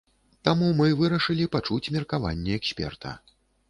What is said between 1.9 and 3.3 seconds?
меркаванне эксперта.